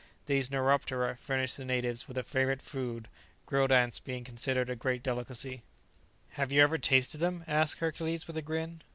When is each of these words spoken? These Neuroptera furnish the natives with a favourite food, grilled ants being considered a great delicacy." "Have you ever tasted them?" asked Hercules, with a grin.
These 0.25 0.49
Neuroptera 0.49 1.15
furnish 1.15 1.53
the 1.53 1.63
natives 1.63 2.07
with 2.07 2.17
a 2.17 2.23
favourite 2.23 2.63
food, 2.63 3.07
grilled 3.45 3.71
ants 3.71 3.99
being 3.99 4.23
considered 4.23 4.67
a 4.67 4.75
great 4.75 5.03
delicacy." 5.03 5.61
"Have 6.29 6.51
you 6.51 6.63
ever 6.63 6.79
tasted 6.79 7.19
them?" 7.19 7.43
asked 7.45 7.77
Hercules, 7.81 8.25
with 8.25 8.35
a 8.35 8.41
grin. 8.41 8.81